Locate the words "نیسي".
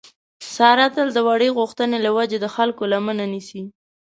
3.33-3.63